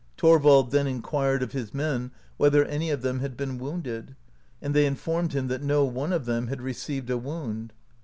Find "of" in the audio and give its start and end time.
1.43-1.51, 2.89-3.03, 6.11-6.25